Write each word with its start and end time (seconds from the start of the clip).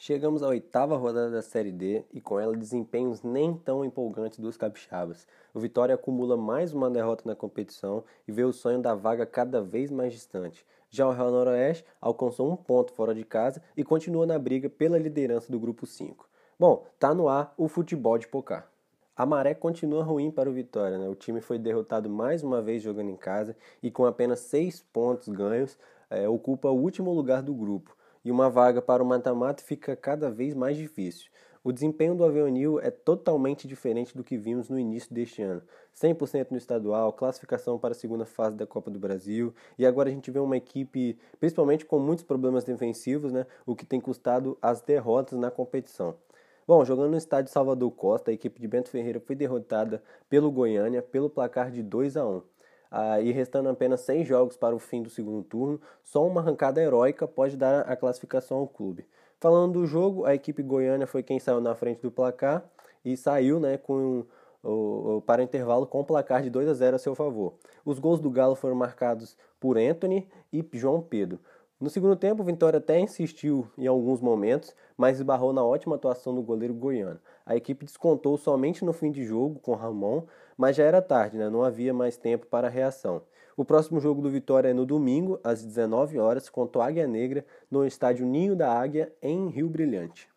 Chegamos 0.00 0.44
à 0.44 0.48
oitava 0.48 0.96
rodada 0.96 1.28
da 1.28 1.42
Série 1.42 1.72
D 1.72 2.04
e 2.12 2.20
com 2.20 2.38
ela 2.38 2.56
desempenhos 2.56 3.24
nem 3.24 3.52
tão 3.52 3.84
empolgantes 3.84 4.38
dos 4.38 4.56
capixabas. 4.56 5.26
O 5.52 5.58
Vitória 5.58 5.96
acumula 5.96 6.36
mais 6.36 6.72
uma 6.72 6.88
derrota 6.88 7.24
na 7.26 7.34
competição 7.34 8.04
e 8.26 8.30
vê 8.30 8.44
o 8.44 8.52
sonho 8.52 8.80
da 8.80 8.94
vaga 8.94 9.26
cada 9.26 9.60
vez 9.60 9.90
mais 9.90 10.12
distante. 10.12 10.64
Já 10.88 11.04
o 11.08 11.10
Real 11.10 11.32
Noroeste 11.32 11.84
alcançou 12.00 12.48
um 12.48 12.54
ponto 12.54 12.92
fora 12.92 13.12
de 13.12 13.24
casa 13.24 13.60
e 13.76 13.82
continua 13.82 14.24
na 14.24 14.38
briga 14.38 14.70
pela 14.70 14.96
liderança 14.96 15.50
do 15.50 15.58
grupo 15.58 15.84
5. 15.84 16.28
Bom, 16.56 16.86
tá 16.96 17.12
no 17.12 17.28
ar 17.28 17.52
o 17.56 17.66
futebol 17.66 18.16
de 18.18 18.28
Pocar. 18.28 18.70
A 19.16 19.26
maré 19.26 19.52
continua 19.52 20.04
ruim 20.04 20.30
para 20.30 20.48
o 20.48 20.52
Vitória, 20.52 20.96
né? 20.96 21.08
O 21.08 21.16
time 21.16 21.40
foi 21.40 21.58
derrotado 21.58 22.08
mais 22.08 22.44
uma 22.44 22.62
vez 22.62 22.80
jogando 22.84 23.10
em 23.10 23.16
casa 23.16 23.56
e 23.82 23.90
com 23.90 24.06
apenas 24.06 24.38
seis 24.38 24.80
pontos 24.92 25.26
ganhos 25.26 25.76
é, 26.08 26.28
ocupa 26.28 26.70
o 26.70 26.80
último 26.80 27.12
lugar 27.12 27.42
do 27.42 27.52
grupo 27.52 27.97
e 28.28 28.30
uma 28.30 28.50
vaga 28.50 28.82
para 28.82 29.02
o 29.02 29.06
mata-mata 29.06 29.62
fica 29.62 29.96
cada 29.96 30.30
vez 30.30 30.52
mais 30.52 30.76
difícil. 30.76 31.30
O 31.64 31.72
desempenho 31.72 32.14
do 32.14 32.22
Avenil 32.22 32.78
é 32.78 32.90
totalmente 32.90 33.66
diferente 33.66 34.14
do 34.14 34.22
que 34.22 34.36
vimos 34.36 34.68
no 34.68 34.78
início 34.78 35.14
deste 35.14 35.40
ano. 35.40 35.62
100% 35.94 36.48
no 36.50 36.58
estadual, 36.58 37.10
classificação 37.10 37.78
para 37.78 37.92
a 37.92 37.94
segunda 37.94 38.26
fase 38.26 38.54
da 38.54 38.66
Copa 38.66 38.90
do 38.90 38.98
Brasil, 38.98 39.54
e 39.78 39.86
agora 39.86 40.10
a 40.10 40.12
gente 40.12 40.30
vê 40.30 40.38
uma 40.38 40.58
equipe, 40.58 41.18
principalmente 41.40 41.86
com 41.86 41.98
muitos 41.98 42.22
problemas 42.22 42.64
defensivos, 42.64 43.32
né, 43.32 43.46
o 43.64 43.74
que 43.74 43.86
tem 43.86 43.98
custado 43.98 44.58
as 44.60 44.82
derrotas 44.82 45.38
na 45.38 45.50
competição. 45.50 46.14
Bom, 46.66 46.84
jogando 46.84 47.12
no 47.12 47.16
estádio 47.16 47.50
Salvador 47.50 47.90
Costa, 47.92 48.30
a 48.30 48.34
equipe 48.34 48.60
de 48.60 48.68
Bento 48.68 48.90
Ferreira 48.90 49.20
foi 49.20 49.34
derrotada 49.34 50.02
pelo 50.28 50.52
Goiânia 50.52 51.00
pelo 51.00 51.30
placar 51.30 51.70
de 51.70 51.82
2 51.82 52.18
a 52.18 52.26
1. 52.28 52.42
Ah, 52.90 53.20
e 53.20 53.32
restando 53.32 53.68
apenas 53.68 54.00
seis 54.00 54.26
jogos 54.26 54.56
para 54.56 54.74
o 54.74 54.78
fim 54.78 55.02
do 55.02 55.10
segundo 55.10 55.42
turno, 55.42 55.80
só 56.02 56.26
uma 56.26 56.40
arrancada 56.40 56.80
heróica 56.80 57.28
pode 57.28 57.56
dar 57.56 57.80
a 57.80 57.94
classificação 57.94 58.58
ao 58.58 58.66
clube. 58.66 59.06
Falando 59.38 59.74
do 59.74 59.86
jogo, 59.86 60.24
a 60.24 60.34
equipe 60.34 60.62
goiana 60.62 61.06
foi 61.06 61.22
quem 61.22 61.38
saiu 61.38 61.60
na 61.60 61.74
frente 61.74 62.00
do 62.00 62.10
placar 62.10 62.64
e 63.04 63.16
saiu 63.16 63.60
né, 63.60 63.76
com 63.76 64.24
o, 64.62 65.22
para 65.24 65.40
o 65.40 65.44
intervalo 65.44 65.86
com 65.86 66.00
o 66.00 66.04
placar 66.04 66.42
de 66.42 66.50
2 66.50 66.68
a 66.68 66.74
0 66.74 66.96
a 66.96 66.98
seu 66.98 67.14
favor. 67.14 67.54
Os 67.84 67.98
gols 67.98 68.20
do 68.20 68.30
Galo 68.30 68.54
foram 68.54 68.74
marcados 68.74 69.36
por 69.60 69.78
Anthony 69.78 70.28
e 70.52 70.66
João 70.72 71.00
Pedro. 71.00 71.38
No 71.80 71.88
segundo 71.88 72.16
tempo, 72.16 72.42
o 72.42 72.44
Vitória 72.44 72.78
até 72.78 72.98
insistiu 72.98 73.70
em 73.78 73.86
alguns 73.86 74.20
momentos, 74.20 74.74
mas 74.96 75.18
esbarrou 75.18 75.52
na 75.52 75.64
ótima 75.64 75.94
atuação 75.94 76.34
do 76.34 76.42
goleiro 76.42 76.74
goiano. 76.74 77.20
A 77.46 77.54
equipe 77.54 77.84
descontou 77.84 78.36
somente 78.36 78.84
no 78.84 78.92
fim 78.92 79.12
de 79.12 79.24
jogo 79.24 79.60
com 79.60 79.74
Ramon, 79.74 80.24
mas 80.56 80.74
já 80.74 80.82
era 80.82 81.00
tarde, 81.00 81.38
né? 81.38 81.48
não 81.48 81.62
havia 81.62 81.94
mais 81.94 82.16
tempo 82.16 82.46
para 82.46 82.66
a 82.66 82.70
reação. 82.70 83.22
O 83.56 83.64
próximo 83.64 84.00
jogo 84.00 84.20
do 84.20 84.28
Vitória 84.28 84.70
é 84.70 84.74
no 84.74 84.84
domingo, 84.84 85.38
às 85.44 85.62
19 85.64 86.18
horas, 86.18 86.48
contra 86.48 86.80
o 86.80 86.82
Águia 86.82 87.06
Negra, 87.06 87.46
no 87.70 87.86
estádio 87.86 88.26
Ninho 88.26 88.56
da 88.56 88.72
Águia, 88.72 89.12
em 89.22 89.48
Rio 89.48 89.68
Brilhante. 89.68 90.28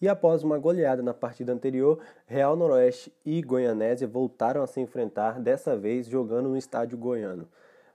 E 0.00 0.08
após 0.08 0.42
uma 0.42 0.58
goleada 0.58 1.02
na 1.02 1.12
partida 1.12 1.52
anterior, 1.52 1.98
Real 2.26 2.56
Noroeste 2.56 3.12
e 3.24 3.42
Goianésia 3.42 4.08
voltaram 4.08 4.62
a 4.62 4.66
se 4.66 4.80
enfrentar, 4.80 5.40
dessa 5.40 5.76
vez 5.76 6.06
jogando 6.06 6.48
no 6.48 6.56
estádio 6.56 6.96
goiano. 6.96 7.46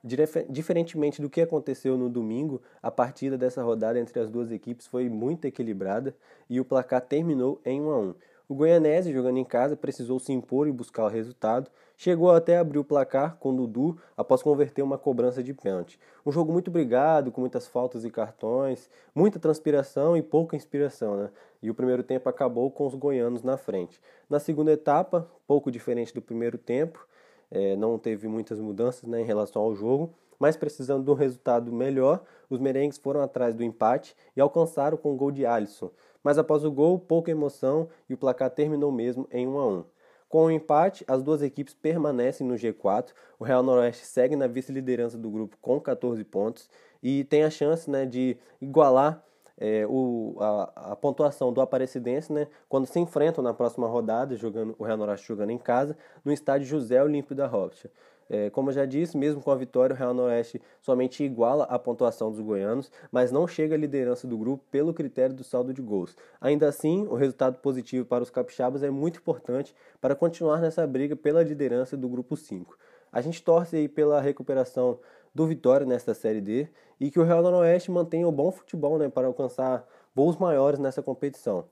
Diferentemente 0.04 1.22
do 1.22 1.30
que 1.30 1.42
aconteceu 1.42 1.98
no 1.98 2.10
domingo, 2.10 2.62
a 2.82 2.90
partida 2.90 3.38
dessa 3.38 3.62
rodada 3.62 4.00
entre 4.00 4.20
as 4.20 4.30
duas 4.30 4.52
equipes 4.52 4.88
foi 4.88 5.10
muito 5.10 5.46
equilibrada 5.46 6.16
e 6.50 6.60
o 6.60 6.66
placar 6.66 7.02
terminou 7.02 7.60
em 7.66 7.82
1 7.82 7.92
a 7.92 8.00
1. 8.00 8.16
O 8.48 8.56
Goianese, 8.56 9.14
jogando 9.14 9.38
em 9.38 9.46
casa, 9.46 9.78
precisou 9.78 10.18
se 10.18 10.34
impor 10.34 10.68
e 10.68 10.72
buscar 10.72 11.04
o 11.04 11.08
resultado. 11.08 11.70
Chegou 11.96 12.32
até 12.32 12.58
a 12.58 12.62
abrir 12.62 12.80
o 12.80 12.84
placar 12.84 13.36
com 13.36 13.56
Dudu 13.56 14.00
após 14.18 14.42
converter 14.42 14.82
uma 14.82 14.98
cobrança 14.98 15.44
de 15.44 15.54
pênalti. 15.54 16.00
Um 16.26 16.32
jogo 16.32 16.52
muito 16.52 16.72
brigado, 16.72 17.32
com 17.32 17.42
muitas 17.42 17.68
faltas 17.68 18.04
e 18.06 18.10
cartões, 18.10 18.90
muita 19.14 19.38
transpiração 19.38 20.18
e 20.18 20.24
pouca 20.24 20.56
inspiração, 20.56 21.16
né? 21.16 21.30
E 21.62 21.70
o 21.70 21.76
primeiro 21.76 22.02
tempo 22.02 22.28
acabou 22.28 22.72
com 22.72 22.88
os 22.88 22.96
goianos 22.96 23.44
na 23.44 23.56
frente. 23.56 24.02
Na 24.28 24.40
segunda 24.40 24.72
etapa, 24.72 25.30
pouco 25.46 25.70
diferente 25.70 26.12
do 26.12 26.22
primeiro 26.22 26.58
tempo, 26.58 27.06
é, 27.52 27.76
não 27.76 27.98
teve 27.98 28.28
muitas 28.28 28.60
mudanças 28.60 29.04
né, 29.04 29.22
em 29.22 29.26
relação 29.26 29.62
ao 29.62 29.76
jogo, 29.76 30.14
mas 30.40 30.56
precisando 30.56 31.04
de 31.04 31.12
um 31.12 31.16
resultado 31.16 31.72
melhor, 31.72 32.24
os 32.50 32.60
merengues 32.60 32.98
foram 32.98 33.22
atrás 33.22 33.54
do 33.54 33.64
empate 33.64 34.16
e 34.36 34.42
alcançaram 34.42 34.98
com 34.98 35.14
o 35.14 35.16
gol 35.16 35.32
de 35.32 35.46
Alisson. 35.46 35.92
Mas 36.24 36.38
após 36.38 36.64
o 36.64 36.72
gol, 36.72 36.98
pouca 37.00 37.32
emoção 37.32 37.90
e 38.10 38.14
o 38.14 38.18
placar 38.18 38.50
terminou 38.50 38.92
mesmo 38.92 39.28
em 39.32 39.48
1 39.48 39.60
a 39.60 39.68
1. 39.68 39.86
Com 40.30 40.46
o 40.46 40.52
empate, 40.52 41.04
as 41.08 41.24
duas 41.24 41.42
equipes 41.42 41.74
permanecem 41.74 42.46
no 42.46 42.54
G4. 42.54 43.10
O 43.40 43.44
Real 43.44 43.64
Noroeste 43.64 44.06
segue 44.06 44.36
na 44.36 44.46
vice-liderança 44.46 45.18
do 45.18 45.30
grupo 45.30 45.58
com 45.60 45.82
14 45.82 46.24
pontos 46.24 46.70
e 47.02 47.24
tem 47.24 47.44
a 47.44 47.50
chance 47.50 47.90
né, 47.90 48.06
de 48.06 48.38
igualar 48.62 49.26
é, 49.60 49.86
o, 49.88 50.38
a, 50.40 50.92
a, 50.92 50.96
pontuação 50.96 51.52
do 51.52 51.60
Aparecidense, 51.60 52.32
né, 52.32 52.48
quando 52.70 52.86
se 52.86 52.98
enfrentam 53.00 53.44
na 53.44 53.54
próxima 53.54 53.88
rodada, 53.88 54.36
jogando 54.36 54.74
o 54.80 54.84
Real 54.86 54.98
Noroeste 54.98 55.28
jogando 55.28 55.50
em 55.50 55.58
casa, 55.58 55.98
no 56.24 56.32
estádio 56.32 56.66
José 56.66 57.04
Olímpio 57.04 57.36
da 57.36 57.46
Rocha. 57.46 57.92
É, 58.30 58.50
como 58.52 58.70
eu 58.70 58.74
já 58.74 58.86
disse, 58.86 59.18
mesmo 59.18 59.42
com 59.42 59.50
a 59.50 59.56
vitória, 59.56 59.94
o 59.94 59.98
Real 59.98 60.14
Noroeste 60.14 60.62
somente 60.82 61.24
iguala 61.24 61.64
a 61.64 61.80
pontuação 61.80 62.32
dos 62.32 62.40
goianos, 62.40 62.92
mas 63.12 63.32
não 63.32 63.48
chega 63.48 63.74
à 63.74 63.78
liderança 63.78 64.28
do 64.28 64.38
grupo 64.38 64.64
pelo 64.72 64.94
critério 64.94 65.36
do 65.36 65.44
saldo 65.44 65.74
de 65.74 65.82
gols. 65.82 66.16
Ainda 66.40 66.68
assim, 66.68 67.08
o 67.08 67.16
resultado 67.16 67.58
positivo 67.58 68.06
para 68.06 68.24
os 68.24 68.30
capixabas 68.30 68.84
é 68.84 68.90
muito 68.92 69.20
importante 69.20 69.76
para 70.00 70.16
continuar 70.16 70.62
nessa 70.62 70.86
briga 70.86 71.16
pela 71.16 71.42
liderança 71.42 71.98
do 71.98 72.08
grupo 72.08 72.38
5. 72.38 72.78
A 73.12 73.20
gente 73.22 73.42
torce 73.42 73.76
aí 73.76 73.90
pela 73.90 74.22
recuperação 74.22 75.00
do 75.34 75.48
Vitória 75.48 75.86
nesta 75.86 76.14
Série 76.14 76.42
D 76.42 76.68
e 77.00 77.10
que 77.10 77.20
o 77.20 77.24
Real 77.24 77.42
Noroeste 77.42 77.92
mantenha 77.92 78.28
o 78.28 78.32
bom 78.32 78.52
futebol 78.52 78.98
né, 78.98 79.10
para 79.10 79.28
alcançar 79.28 79.88
voos 80.14 80.38
maiores 80.38 80.80
nessa 80.80 81.02
competição. 81.02 81.66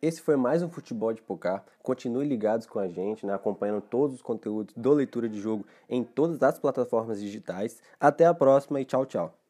Esse 0.00 0.22
foi 0.22 0.36
mais 0.36 0.62
um 0.62 0.68
Futebol 0.68 1.12
de 1.12 1.20
Pocar. 1.20 1.64
Continue 1.82 2.24
ligados 2.24 2.66
com 2.66 2.78
a 2.78 2.86
gente, 2.86 3.26
né, 3.26 3.34
acompanhando 3.34 3.80
todos 3.80 4.14
os 4.14 4.22
conteúdos 4.22 4.72
do 4.76 4.92
Leitura 4.92 5.28
de 5.28 5.40
Jogo 5.40 5.66
em 5.88 6.04
todas 6.04 6.40
as 6.42 6.58
plataformas 6.58 7.20
digitais. 7.20 7.82
Até 7.98 8.24
a 8.24 8.32
próxima 8.32 8.80
e 8.80 8.84
tchau, 8.84 9.04
tchau. 9.04 9.47